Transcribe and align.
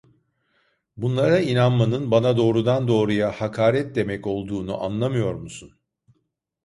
Bunlara 0.97 1.39
inanmanın 1.39 2.11
bana 2.11 2.37
doğrudan 2.37 2.87
doğruya 2.87 3.31
hakaret 3.41 3.95
demek 3.95 4.27
olduğunu 4.27 4.83
anlamıyor 4.83 5.35
musun? 5.35 5.77